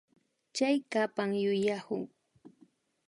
Chaykapan 0.55 1.31
yuyaku 1.43 1.97